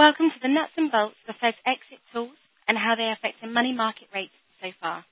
[0.00, 3.52] Welcome to the nuts and bolts of Fed's exit tools and how they are affecting
[3.52, 5.04] money market rates so far.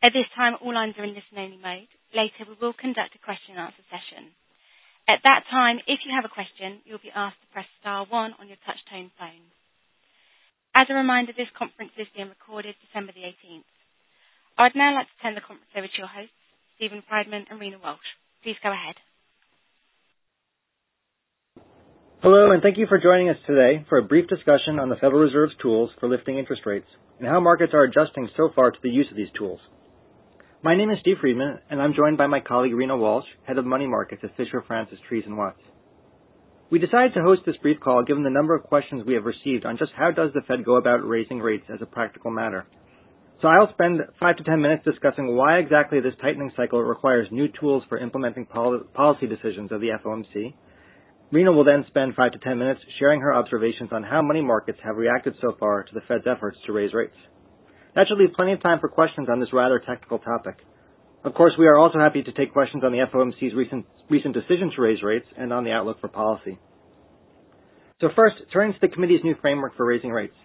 [0.00, 1.92] At this time, all lines are in listen-only mode.
[2.16, 4.32] Later, we will conduct a question and answer session.
[5.04, 8.32] At that time, if you have a question, you'll be asked to press star one
[8.40, 9.44] on your touch-tone phone.
[10.72, 13.68] As a reminder, this conference is being recorded December the 18th.
[14.56, 16.40] I'd now like to turn the conference over to your hosts,
[16.80, 18.08] Steven Friedman and Rena Walsh.
[18.40, 18.96] Please go ahead.
[22.26, 25.20] Hello, and thank you for joining us today for a brief discussion on the Federal
[25.20, 26.88] Reserve's tools for lifting interest rates
[27.20, 29.60] and how markets are adjusting so far to the use of these tools.
[30.60, 33.64] My name is Steve Friedman, and I'm joined by my colleague, Rena Walsh, Head of
[33.64, 35.60] Money Markets at Fischer Francis Trees & Watts.
[36.68, 39.64] We decided to host this brief call given the number of questions we have received
[39.64, 42.66] on just how does the Fed go about raising rates as a practical matter.
[43.40, 47.46] So I'll spend five to 10 minutes discussing why exactly this tightening cycle requires new
[47.60, 50.54] tools for implementing policy decisions of the FOMC.
[51.32, 54.78] Rena will then spend five to 10 minutes sharing her observations on how money markets
[54.84, 57.16] have reacted so far to the Fed's efforts to raise rates.
[57.94, 60.56] That should leave plenty of time for questions on this rather technical topic.
[61.24, 64.70] Of course, we are also happy to take questions on the FOMC's recent recent decision
[64.76, 66.58] to raise rates and on the outlook for policy.
[68.00, 70.36] So First, turning to the committee's new framework for raising rates.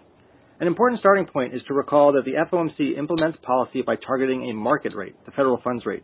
[0.59, 4.53] An important starting point is to recall that the FOMC implements policy by targeting a
[4.53, 6.03] market rate, the federal funds rate.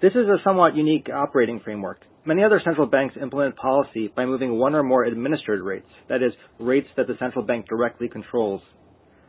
[0.00, 2.00] This is a somewhat unique operating framework.
[2.26, 6.32] Many other central banks implement policy by moving one or more administered rates, that is,
[6.58, 8.60] rates that the central bank directly controls.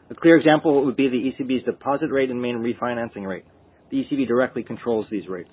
[0.09, 3.45] A clear example would be the ECB's deposit rate and main refinancing rate.
[3.91, 5.51] The ECB directly controls these rates.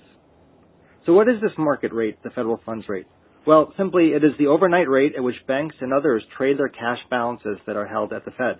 [1.05, 3.05] So what is this market rate, the federal funds rate?
[3.45, 6.97] Well, simply, it is the overnight rate at which banks and others trade their cash
[7.11, 8.55] balances that are held at the Fed.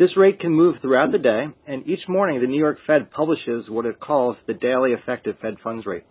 [0.00, 3.66] This rate can move throughout the day, and each morning, the New York Fed publishes
[3.68, 6.02] what it calls the daily effective Fed funds rate.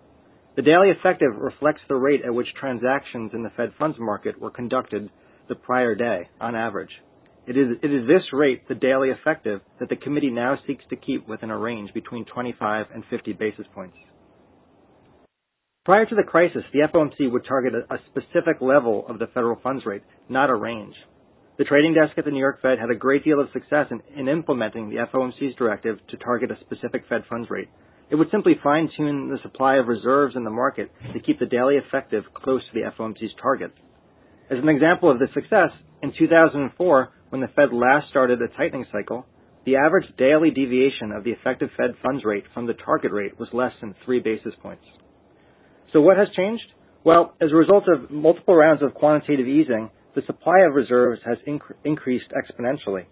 [0.58, 4.50] The daily effective reflects the rate at which transactions in the Fed funds market were
[4.50, 5.08] conducted
[5.47, 6.89] the prior day on average.
[7.45, 10.95] It is, it is this rate, the daily effective, that the committee now seeks to
[10.95, 13.95] keep within a range between 25 and 50 basis points.
[15.86, 19.86] Prior to the crisis, the FOMC would target a specific level of the federal funds
[19.86, 20.95] rate, not a range.
[21.60, 24.02] The trading desk at the New York Fed had a great deal of success in,
[24.20, 27.70] in implementing the FOMC's directive to target a specific Fed funds rate.
[28.09, 31.75] It would simply fine-tune the supply of reserves in the market to keep the daily
[31.75, 33.73] effective close to the FOMC's target.
[34.49, 38.85] As an example of this success, in 2004, when the Fed last started a tightening
[38.91, 39.25] cycle,
[39.65, 43.49] the average daily deviation of the effective Fed funds rate from the target rate was
[43.51, 44.85] less than three basis points.
[45.91, 46.63] So what has changed?
[47.03, 51.37] Well, as a result of multiple rounds of quantitative easing, the supply of reserves has
[51.83, 53.05] increased exponentially.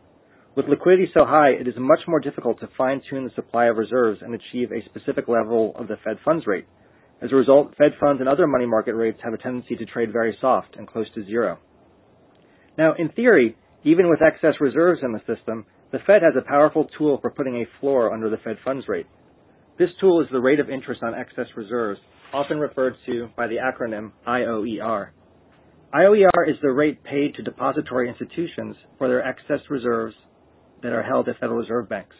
[0.55, 4.21] With liquidity so high, it is much more difficult to fine-tune the supply of reserves
[4.21, 6.65] and achieve a specific level of the Fed funds rate.
[7.21, 10.13] As a result, Fed funds and other money market rates have a tendency to trade
[10.13, 11.59] very soft and close to zero.
[12.77, 16.87] Now, In theory, even with excess reserves in the system, the Fed has a powerful
[16.97, 19.07] tool for putting a floor under the Fed funds rate.
[19.77, 21.99] This tool is the rate of interest on excess reserves,
[22.33, 25.09] often referred to by the acronym IOER.
[25.93, 30.15] IOER is the rate paid to depository institutions for their excess reserves
[30.83, 32.15] that are held at Federal Reserve banks.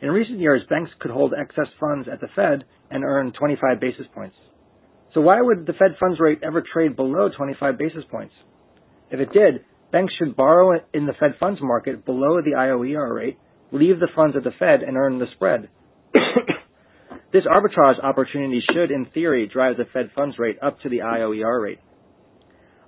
[0.00, 4.06] In recent years, banks could hold excess funds at the Fed and earn 25 basis
[4.14, 4.36] points.
[5.14, 8.34] So why would the Fed funds rate ever trade below 25 basis points?
[9.10, 13.38] If it did, banks should borrow in the Fed funds market below the IOER rate,
[13.70, 15.68] leave the funds at the Fed, and earn the spread.
[17.32, 21.62] This arbitrage opportunity should, in theory, drive the Fed funds rate up to the IOER
[21.62, 21.78] rate.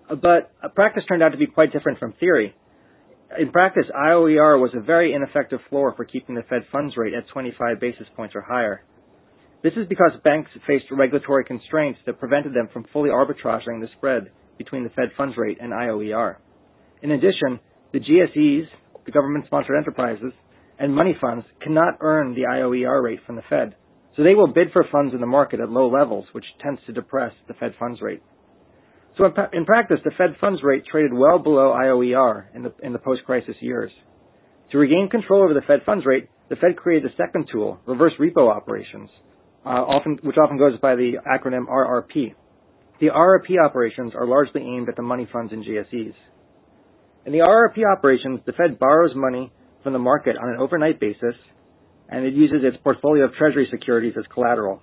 [0.09, 2.55] But uh, practice turned out to be quite different from theory.
[3.37, 7.27] In practice, IOER was a very ineffective floor for keeping the Fed funds rate at
[7.29, 8.85] 25 basis points or higher.
[9.63, 14.31] This is because banks faced regulatory constraints that prevented them from fully arbitraging the spread
[14.57, 16.37] between the Fed funds rate and IOER.
[17.03, 17.59] In addition,
[17.93, 18.67] the GSEs,
[19.05, 20.33] the government-sponsored enterprises,
[20.79, 23.75] and money funds cannot earn the IOER rate from the Fed,
[24.17, 26.93] so they will bid for funds in the market at low levels, which tends to
[26.93, 28.23] depress the Fed funds rate.
[29.17, 32.99] So in practice, the Fed funds rate traded well below IOER in the in the
[32.99, 33.93] post-crisis years.
[34.73, 38.13] To regain control over the Fed funds rate, the Fed created a second tool, reverse
[38.19, 39.09] repo operations,
[39.65, 42.35] uh, often, which often goes by the acronym RRP.
[43.01, 46.15] The RRP operations are largely aimed at the money funds and GSEs.
[47.27, 49.53] In the RRP operations, the Fed borrows money
[49.83, 51.35] from the market on an overnight basis,
[52.09, 54.83] and it uses its portfolio of Treasury securities as collateral.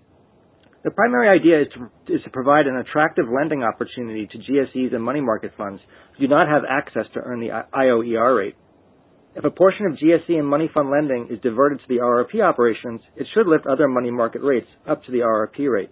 [0.84, 5.04] The primary idea is to is to provide an attractive lending opportunity to GSEs and
[5.04, 5.80] money market funds
[6.18, 8.56] who do not have access to earn the IOER rate.
[9.36, 13.02] If a portion of GSE and money fund lending is diverted to the RRP operations,
[13.16, 15.92] it should lift other money market rates up to the RRP rate.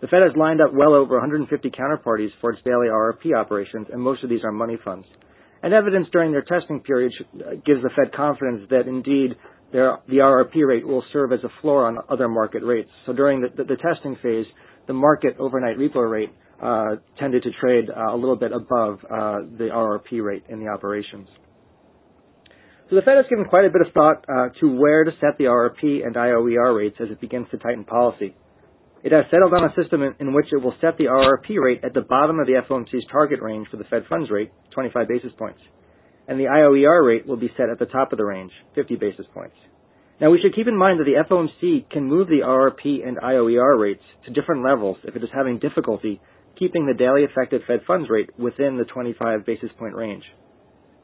[0.00, 4.02] The Fed has lined up well over 150 counterparties for its daily RRP operations, and
[4.02, 5.06] most of these are money funds.
[5.62, 9.36] and evidence during their testing period uh, gives the Fed confidence that indeed
[9.72, 12.90] the RRP rate will serve as a floor on other market rates.
[13.06, 14.46] So during the, the, the testing phase,
[14.86, 16.30] the market overnight repo rate
[16.62, 20.68] uh, tended to trade uh, a little bit above uh, the RRP rate in the
[20.68, 21.28] operations.
[22.90, 25.36] So the Fed has given quite a bit of thought uh, to where to set
[25.36, 28.34] the RRP and IOER rates as it begins to tighten policy.
[29.04, 31.84] It has settled on a system in, in, which it will set the RRP rate
[31.84, 35.30] at the bottom of the FOMC's target range for the Fed funds rate, 25 basis
[35.38, 35.60] points,
[36.28, 39.26] and the IOER rate will be set at the top of the range, 50 basis
[39.34, 39.56] points.
[40.20, 43.80] Now we should keep in mind that the FOMC can move the RRP and IOER
[43.80, 46.20] rates to different levels if it is having difficulty
[46.58, 50.24] keeping the daily effective Fed funds rate within the 25 basis point range.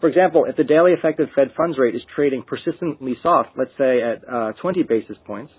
[0.00, 4.02] For example, if the daily effective Fed funds rate is trading persistently soft, let's say
[4.02, 5.52] at uh, 20 basis points,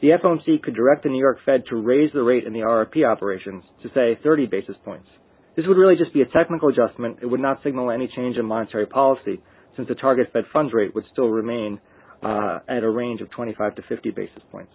[0.00, 3.08] the FOMC could direct the New York Fed to raise the rate in the RRP
[3.10, 5.08] operations to say 30 basis points.
[5.56, 7.18] This would really just be a technical adjustment.
[7.22, 9.40] It would not signal any change in monetary policy
[9.76, 11.80] since the target Fed funds rate would still remain
[12.22, 14.72] uh, at a range of 25 to 50 basis points.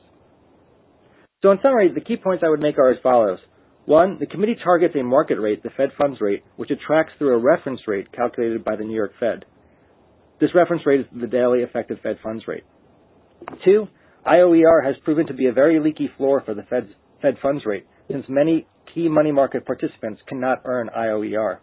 [1.42, 3.40] So in summary, the key points I would make are as follows.
[3.86, 7.36] One, the committee targets a market rate, the Fed funds rate, which it tracks through
[7.36, 9.46] a reference rate calculated by the New York Fed.
[10.42, 12.64] This reference rate is the daily effective Fed funds rate.
[13.64, 13.88] Two,
[14.26, 16.90] IOER has proven to be a very leaky floor for the Fed's,
[17.22, 21.60] Fed funds rate, since many key money market participants cannot earn IOER.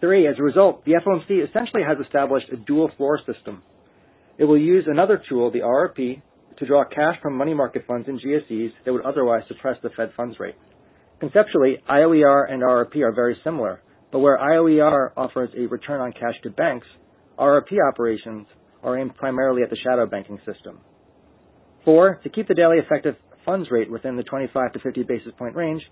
[0.00, 3.62] Three, as a result, the FOMC essentially has established a dual floor system.
[4.36, 6.20] It will use another tool, the RRP,
[6.58, 10.10] to draw cash from money market funds and GSEs that would otherwise suppress the Fed
[10.16, 10.56] funds rate.
[11.20, 16.34] Conceptually, IOER and RRP are very similar, but where IOER offers a return on cash
[16.42, 16.86] to banks,
[17.38, 18.48] RRP operations
[18.82, 20.80] are aimed primarily at the shadow banking system.
[21.84, 23.14] Four, to keep the daily effective
[23.44, 25.82] funds rate within the 25 to 50 basis point range,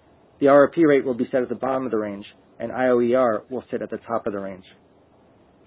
[0.40, 2.24] the RRP rate will be set at the bottom of the range,
[2.58, 4.64] and IOER will sit at the top of the range.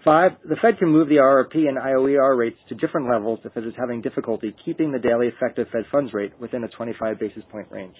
[0.04, 3.66] Five, the Fed can move the RRP and IOER rates to different levels if it
[3.66, 7.68] is having difficulty keeping the daily effective Fed funds rate within a 25 basis point
[7.72, 7.96] range.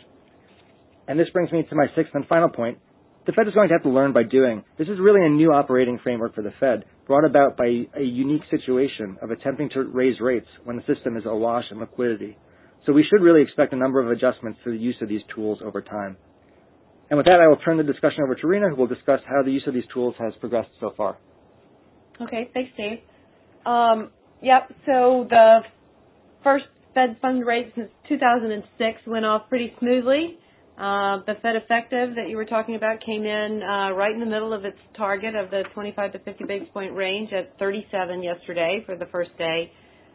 [1.08, 2.80] And this brings me to my sixth and final point.
[3.26, 4.66] The Fed is going to have to learn by doing.
[4.78, 8.44] This is really a new operating framework for the Fed, brought about by a unique
[8.52, 12.38] situation of attempting to raise rates when the system is awash in liquidity.
[12.86, 15.60] So we should really expect a number of adjustments to the use of these tools
[15.64, 16.18] over time.
[17.10, 19.44] And with that, I will turn the discussion over to Rena, who will discuss how
[19.44, 21.18] the use of these tools has progressed so far.
[22.22, 23.00] Okay, thanks, Dave.
[23.66, 25.60] Um, yep, so the
[26.44, 30.38] first Fed fund rate since 2006 went off pretty smoothly.
[30.78, 34.26] Uh, the Fed effective that you were talking about came in uh, right in the
[34.26, 38.82] middle of its target of the 25 to 50 basis point range at 37 yesterday
[38.86, 39.72] for the first day,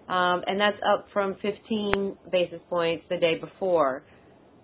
[0.08, 4.02] um, and that's up from 15 basis points the day before.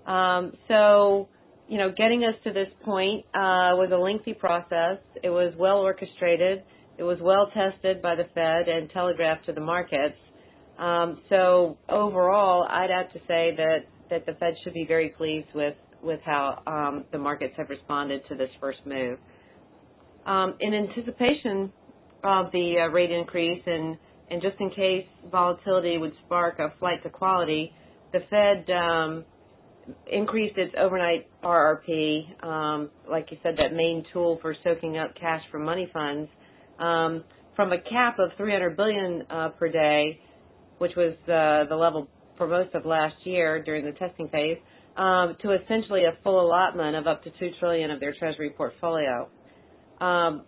[0.06, 1.28] Um, so,
[1.68, 4.98] you know, getting us to this point uh, was a lengthy process.
[5.22, 6.62] It was well orchestrated.
[6.96, 10.16] It was well tested by the Fed and telegraphed to the markets.
[10.78, 13.78] Um, so overall, I'd have to say that
[14.10, 18.22] that the Fed should be very pleased with with how um, the markets have responded
[18.28, 19.18] to this first move.
[20.26, 21.72] Um, in anticipation
[22.22, 23.96] of the uh, rate increase and,
[24.30, 27.72] and just in case volatility would spark a flight to quality,
[28.12, 29.24] the Fed um,
[30.10, 35.42] increased its overnight RRP, um, like you said, that main tool for soaking up cash
[35.50, 36.30] from money funds,
[36.78, 37.24] um,
[37.56, 40.18] from a cap of 300 billion uh, per day,
[40.78, 44.58] which was uh, the level for most of last year during the testing phase,
[44.96, 49.28] um, to essentially a full allotment of up to two trillion of their Treasury portfolio.
[50.00, 50.44] Um,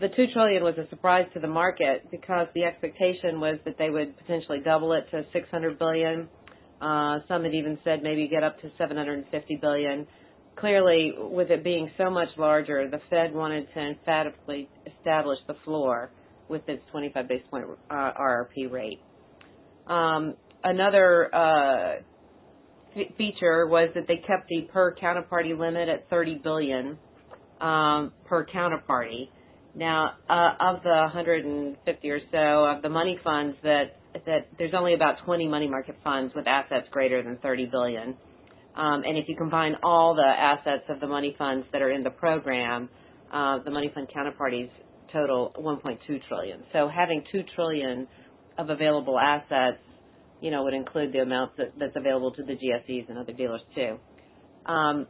[0.00, 3.90] the two trillion was a surprise to the market because the expectation was that they
[3.90, 6.28] would potentially double it to 600 billion.
[6.80, 10.06] Uh, some had even said maybe get up to 750 billion.
[10.56, 16.10] Clearly, with it being so much larger, the Fed wanted to emphatically establish the floor
[16.48, 19.00] with its 25 basis point uh, RRP rate.
[19.86, 21.94] Um, another uh,
[23.16, 26.98] feature was that they kept the per counterparty limit at 30 billion
[27.60, 29.28] um, per counterparty.
[29.74, 33.96] Now, uh, of the 150 or so of the money funds that
[34.26, 38.16] that there's only about 20 money market funds with assets greater than 30 billion.
[38.74, 42.02] Um, and if you combine all the assets of the money funds that are in
[42.02, 42.88] the program,
[43.32, 44.70] uh, the money fund counterparties
[45.12, 46.64] total 1.2 trillion.
[46.72, 48.08] So having 2 trillion
[48.56, 49.78] of available assets
[50.40, 53.60] you know, would include the amount that, that's available to the GSEs and other dealers
[53.74, 53.98] too.
[54.66, 55.06] Um,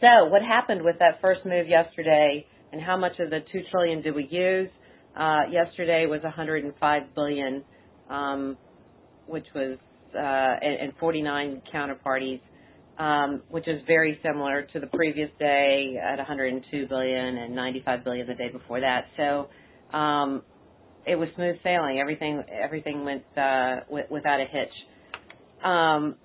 [0.00, 4.02] so what happened with that first move yesterday and how much of the 2 trillion
[4.02, 4.70] did we use?
[5.18, 7.64] Uh, yesterday was 105 billion,
[8.08, 8.58] um,
[9.26, 9.78] which was,
[10.14, 12.40] uh, and, and 49 counterparties.
[12.98, 18.26] um, which is very similar to the previous day at 102 billion and 95 billion
[18.26, 19.06] the day before that.
[19.16, 19.48] So
[19.96, 20.42] um,
[21.06, 21.98] it was smooth sailing.
[22.00, 24.72] Everything everything went uh, w- without a hitch.
[25.64, 26.16] Um,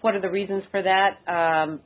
[0.00, 1.30] what are the reasons for that?
[1.30, 1.80] Um,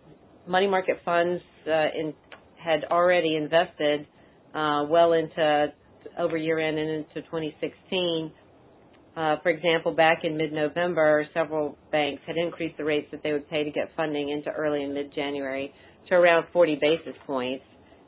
[0.47, 2.15] money market funds uh, in,
[2.63, 4.07] had already invested
[4.55, 5.73] uh, well into
[6.19, 8.33] over year end and into 2016.
[9.17, 13.49] Uh, for example, back in mid-November, several banks had increased the rates that they would
[13.49, 15.73] pay to get funding into early and mid-January
[16.09, 17.65] to around 40 basis points,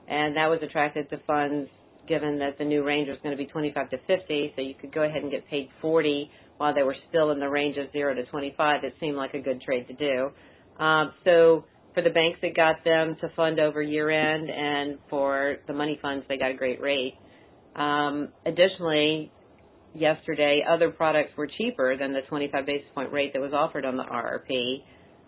[0.07, 1.69] and that was attractive to funds
[2.09, 4.93] given that the new range was going to be 25 to 50, so you could
[4.93, 8.15] go ahead and get paid 40 while they were still in the range of 0
[8.15, 8.85] to 25.
[8.85, 10.83] It seemed like a good trade to do.
[10.83, 11.65] Um, so
[11.99, 15.99] for the banks, that got them to fund over year end, and for the money
[16.01, 17.15] funds, they got a great rate.
[17.75, 19.33] Um, additionally,
[19.95, 23.97] yesterday, other products were cheaper than the 25 basis point rate that was offered on
[23.97, 24.85] the RRP.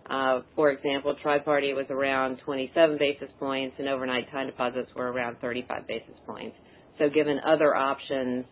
[0.09, 5.39] Uh, for example, Tri-Party was around 27 basis points, and overnight time deposits were around
[5.41, 6.57] 35 basis points.
[6.99, 8.45] So, given other options,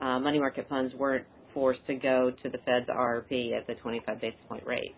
[0.00, 4.20] uh, money market funds weren't forced to go to the Fed's RRP at the 25
[4.20, 4.96] basis point rate.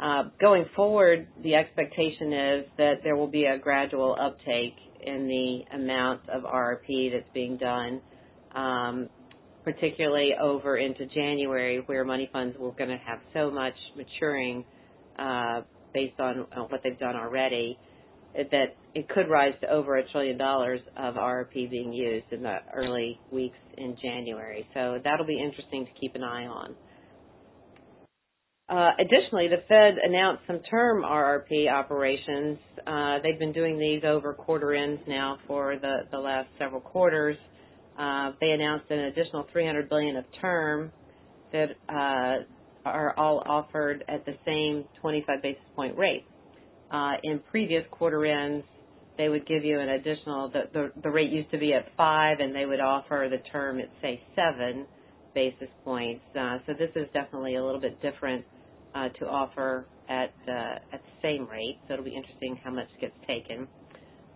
[0.00, 5.76] Uh, going forward, the expectation is that there will be a gradual uptake in the
[5.76, 8.00] amount of RRP that's being done,
[8.54, 9.10] um,
[9.62, 14.64] particularly over into January, where money funds were going to have so much maturing
[15.18, 15.60] uh,
[15.92, 17.78] based on, on what they've done already
[18.34, 22.58] that it could rise to over a trillion dollars of RRP being used in the
[22.74, 24.66] early weeks in January.
[24.72, 26.74] So that'll be interesting to keep an eye on.
[28.70, 32.56] Uh, additionally, the Fed announced some term RRP operations.
[32.86, 37.36] Uh, they've been doing these over quarter ends now for the, the last several quarters.
[37.98, 40.92] Uh, they announced an additional 300 billion of term
[41.52, 42.44] that uh,
[42.88, 46.24] are all offered at the same 25 basis point rate.
[46.92, 48.64] Uh, in previous quarter ends,
[49.18, 50.48] they would give you an additional.
[50.48, 53.80] The, the the rate used to be at five, and they would offer the term
[53.80, 54.86] at say seven
[55.34, 56.22] basis points.
[56.38, 58.44] Uh, so this is definitely a little bit different
[58.94, 61.78] uh, to offer at uh, at the same rate.
[61.86, 63.68] So it'll be interesting how much gets taken.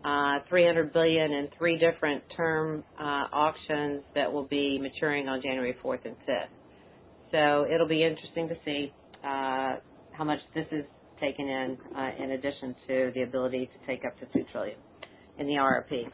[0.04, 5.74] Uh, 300 billion in three different term uh, auctions that will be maturing on January
[5.82, 6.52] 4th and 5th.
[7.32, 8.92] So it'll be interesting to see
[9.24, 9.76] uh,
[10.12, 10.84] how much this is
[11.20, 14.76] taken in, uh, in addition to the ability to take up to two trillion
[15.38, 16.04] in the RRP.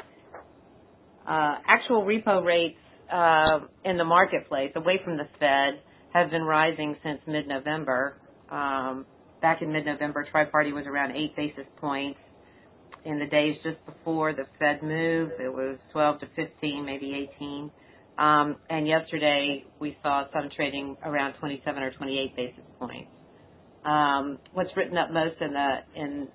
[1.26, 2.78] Uh, actual repo rates
[3.12, 5.82] uh, in the marketplace, away from the Fed,
[6.12, 8.16] have been rising since mid-November.
[8.50, 9.06] Um,
[9.40, 12.18] back in mid-November, Tri-Party was around eight basis points.
[13.04, 17.70] In the days just before the Fed move, it was 12 to 15, maybe 18.
[18.18, 23.10] Um, and yesterday, we saw some trading around 27 or 28 basis points.
[23.84, 26.28] Um, what's written up most in the in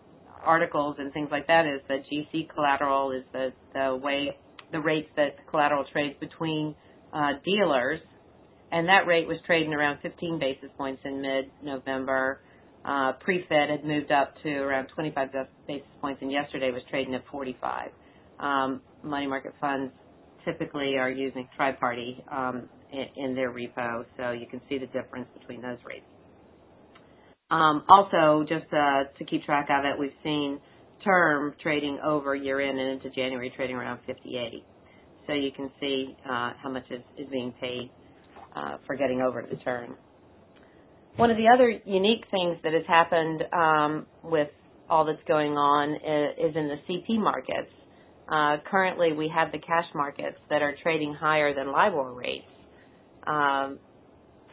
[0.44, 4.36] articles and things like that is that GC collateral is the the way
[4.72, 6.76] the rates that collateral trades between
[7.14, 8.00] uh, dealers
[8.72, 12.42] and that rate was trading around 15 basis points in mid-November.
[12.84, 15.30] Uh, pre-Fed had moved up to around 25
[15.68, 17.90] basis points, and yesterday was trading at 45.
[18.40, 19.94] Um, money market funds
[20.44, 25.28] typically are using tri-party um, in, in, their repo, so you can see the difference
[25.34, 26.06] between those rates.
[27.50, 30.60] Um, also, just uh, to keep track of it, we've seen
[31.04, 34.64] term trading over year-end and into January trading around 50.80.
[35.28, 37.92] So you can see uh, how much is, is being paid
[38.56, 39.96] uh, for getting over the turn.
[41.18, 44.50] One of the other unique things that has happened um, with
[44.90, 47.72] all that's going on is, is in the CP markets.
[48.28, 52.46] Uh, currently, we have the cash markets that are trading higher than LIBOR rates
[53.28, 53.80] um,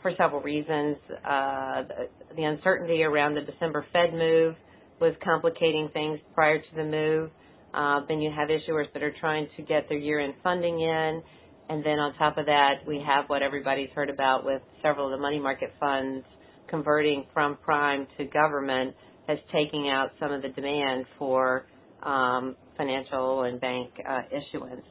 [0.02, 0.96] for several reasons.
[1.10, 4.54] Uh, the, the uncertainty around the December Fed move
[5.00, 7.30] was complicating things prior to the move.
[7.74, 11.22] Uh, then you have issuers that are trying to get their year-end funding in,
[11.68, 15.12] and then on top of that, we have what everybody's heard about with several of
[15.12, 16.24] the money market funds
[16.68, 18.94] converting from prime to government
[19.28, 21.66] as taking out some of the demand for
[22.02, 24.84] um, financial and bank uh, issuance.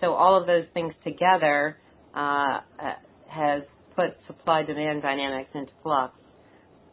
[0.00, 1.78] So all of those things together
[2.14, 2.60] uh,
[3.28, 3.62] has
[3.96, 6.14] put supply-demand dynamics into flux.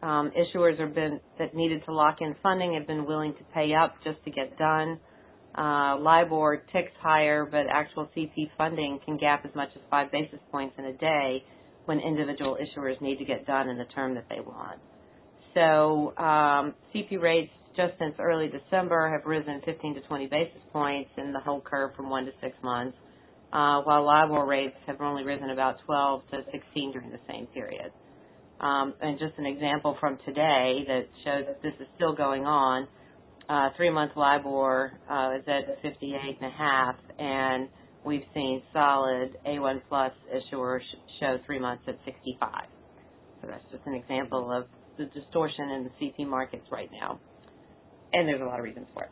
[0.02, 3.72] Um, issuers have been that needed to lock in funding have been willing to pay
[3.74, 4.98] up just to get done.
[5.56, 10.38] Uh, LIBOR ticks higher, but actual CP funding can gap as much as five basis
[10.50, 11.44] points in a day
[11.84, 14.80] when individual issuers need to get done in the term that they want.
[15.54, 21.10] So um, CP rates just since early December have risen 15 to 20 basis points
[21.16, 22.96] in the whole curve from one to six months,
[23.52, 27.92] uh, while LIBOR rates have only risen about 12 to 16 during the same period.
[28.60, 32.86] Um, and just an example from today that shows that this is still going on.
[33.76, 37.68] Three-month LIBOR uh, is at 58.5, and
[38.04, 40.80] we've seen solid A1+ plus issuers
[41.20, 42.48] show three months at 65.
[43.40, 44.66] So That's just an example of
[44.98, 47.18] the distortion in the CP markets right now.
[48.12, 49.10] And there's a lot of reasons for it.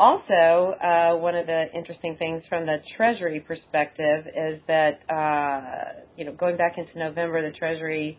[0.00, 6.24] Also, uh, one of the interesting things from the Treasury perspective is that uh, you
[6.24, 8.18] know, going back into November, the Treasury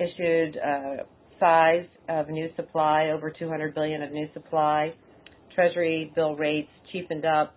[0.00, 1.06] issued a
[1.40, 4.94] size of new supply, over 200 billion of new supply.
[5.54, 7.54] Treasury bill rates cheapened up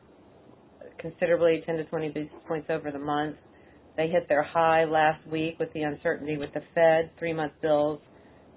[0.99, 3.35] considerably, 10 to 20 basis points over the month.
[3.97, 7.11] They hit their high last week with the uncertainty with the Fed.
[7.19, 7.99] Three-month bills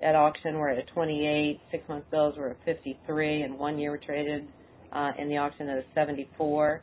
[0.02, 4.47] at auction were at 28, six-month bills were at 53, and one-year traded
[4.93, 6.83] uh, in the auction at a 74.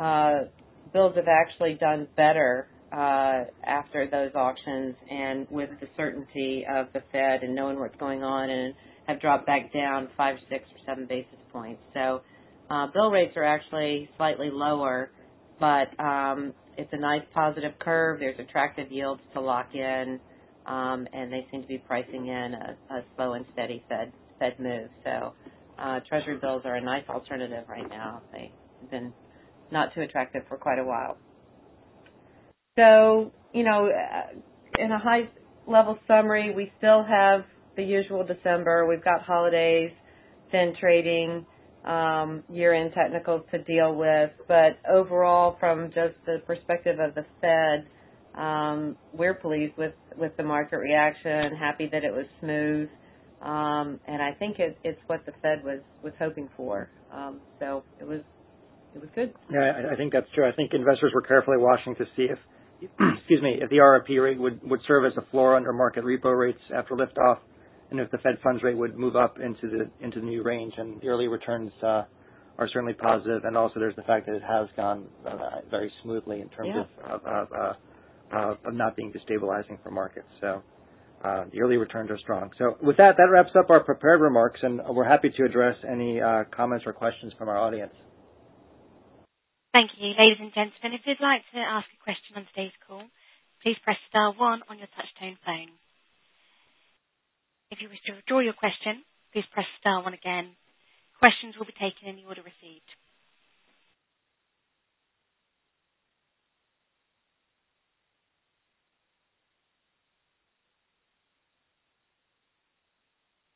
[0.00, 0.32] Uh,
[0.92, 7.42] bills have actually done better after those auctions and with the certainty of the Fed
[7.42, 8.74] and knowing what's going on and
[9.06, 11.80] have dropped back down five, six, or seven basis points.
[11.94, 12.22] So
[12.70, 15.10] uh, bill rates are actually slightly lower,
[15.58, 18.20] but um, it's a nice positive curve.
[18.20, 20.20] There's attractive yields to lock in,
[20.66, 22.54] um, and they seem to be pricing in
[22.90, 24.88] a slow and steady Fed Fed move.
[25.04, 25.32] So
[25.78, 28.22] uh, Treasury bills are a nice alternative right now.
[28.32, 29.12] They've been
[29.72, 31.16] not too attractive for quite a while.
[32.78, 33.90] So, you know,
[34.78, 37.40] in a high-level summary, we still have
[37.76, 38.86] the usual December.
[38.86, 39.90] We've got holidays,
[40.52, 41.44] thin trading,
[42.48, 44.30] year-end technicals to deal with.
[44.46, 47.88] But overall, from just the perspective of the Fed,
[49.12, 52.88] we're pleased with with the market reaction, happy that it was smooth.
[53.42, 56.90] Um, and I think it's what the Fed was was hoping for.
[57.12, 58.20] Um, so it was
[59.16, 59.32] good.
[59.50, 60.48] Yeah, I think that's true.
[60.48, 62.38] I think investors were carefully watching to see if
[62.80, 67.38] the RRP rate would serve as a floor under market repo rates after liftoff,
[67.90, 70.74] and if the Fed funds rate would move up into the into the new range.
[70.76, 72.04] And the early returns uh,
[72.58, 73.42] are certainly positive.
[73.56, 77.76] Also, there's the fact that it has gone uh, very smoothly in terms uh, of
[78.30, 80.28] of not being destabilizing for markets.
[80.40, 80.62] So
[81.24, 82.50] uh the early returns are strong.
[82.58, 86.20] So with that that wraps up our prepared remarks, and we're happy to address any
[86.54, 87.92] comments or questions from our audience.
[89.72, 90.16] Thank you.
[90.16, 93.04] Ladies and gentlemen, if you'd like to ask a question on today's call,
[93.62, 95.70] please press star one on your touch-tone phone.
[97.70, 100.56] If you wish to withdraw your question, please press star one again.
[101.20, 102.88] Questions will be taken in the order received.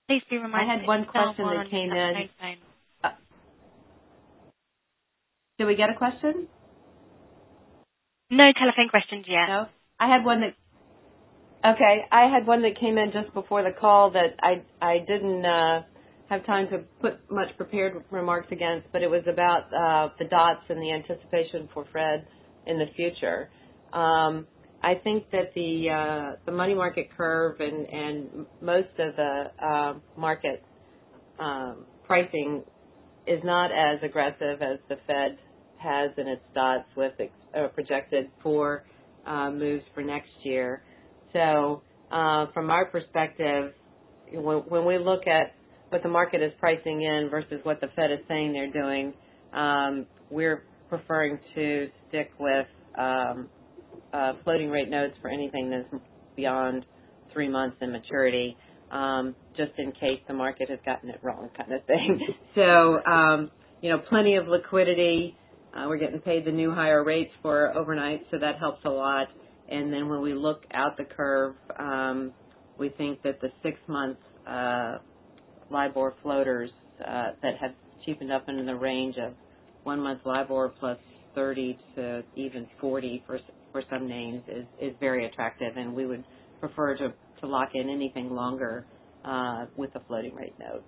[0.08, 0.68] Please be reminded.
[0.68, 2.71] I had one question that came in.
[5.58, 6.48] Did we get a question?
[8.30, 9.48] No telephone questions yet.
[9.48, 9.66] No?
[10.00, 10.54] I had one that
[11.64, 12.04] Okay.
[12.10, 15.82] I had one that came in just before the call that I I didn't uh,
[16.28, 20.62] have time to put much prepared remarks against, but it was about uh, the dots
[20.68, 22.26] and the anticipation for Fred
[22.66, 23.48] in the future.
[23.92, 24.46] Um,
[24.82, 30.64] I think that the uh, the money market curve and most of the market
[31.38, 32.64] um, pricing
[33.26, 35.38] is not as aggressive as the Fed
[35.78, 37.12] has in its dots with
[37.74, 38.84] projected four
[39.26, 40.82] moves for next year.
[41.32, 43.72] So uh, from our perspective,
[44.32, 45.54] when we look at
[45.88, 49.12] what the market is pricing in versus what the Fed is saying they're doing,
[49.52, 52.66] um, we're preferring to stick with
[52.98, 53.48] um,
[54.12, 56.02] uh, floating rate notes for anything that's
[56.36, 56.84] beyond
[57.32, 58.56] three months in maturity,
[59.56, 62.20] just in case the market has gotten it wrong kind of thing.
[62.54, 65.34] So, um, you know, plenty of liquidity.
[65.74, 69.28] Uh, We're getting paid the new higher rates for overnight, so that helps a lot.
[69.70, 72.32] And then when we look out the curve, um,
[72.78, 74.18] we think that the six-month
[75.70, 77.72] LIBOR floaters uh, that have
[78.04, 79.32] cheapened up into the range of
[79.84, 80.98] one-month LIBOR plus
[81.34, 83.38] 30 to even 40 for
[83.72, 86.22] for some names is, is very attractive, and we would
[86.60, 88.84] prefer to, to lock in anything longer
[89.24, 90.82] Uh, with a floating rate note.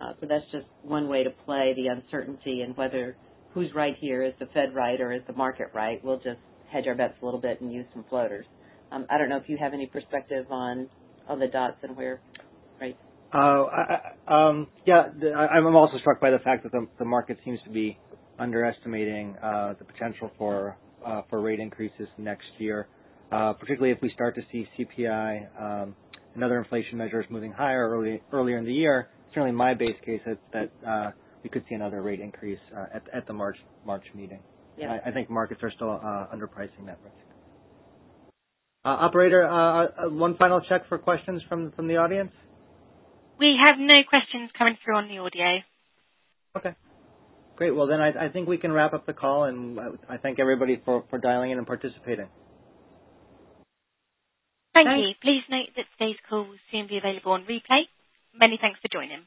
[0.00, 3.16] Uh, so that's just one way to play the uncertainty and whether
[3.52, 5.98] who's right here, is the Fed right or is the market right?
[6.04, 6.38] We'll just
[6.70, 8.46] hedge our bets a little bit and use some floaters.
[8.92, 10.88] Um, I don't know if you have any perspective on
[11.28, 12.20] on the dots and where
[12.80, 12.96] rates.
[13.32, 15.02] Uh, um, yeah.
[15.36, 17.98] I'm also struck by the fact that the market seems to be
[18.38, 20.76] underestimating uh, the potential for
[21.32, 22.86] rate increases next year,
[23.30, 25.96] particularly if we start to see CPI um,
[26.34, 29.08] and other inflation measures moving higher early, earlier in the year.
[29.30, 31.12] Certainly, my base case is that
[31.42, 32.58] we could see another rate increase
[32.94, 34.40] at at the March March meeting.
[34.76, 34.98] Yeah.
[35.04, 35.88] I think markets are still
[36.32, 37.30] underpricing that risk.
[38.82, 42.32] Uh, operator, uh, uh, one final check for questions from from the audience.
[43.38, 45.60] We have no questions coming through on the audio.
[46.56, 46.74] Okay.
[47.56, 47.74] Great.
[47.74, 50.80] Well, then I, I think we can wrap up the call, and I thank everybody
[50.84, 52.28] for, for dialing in and participating.
[54.74, 55.14] Thank you.
[55.22, 57.82] Please note that today's call will soon be available on replay.
[58.34, 59.26] Many thanks for joining.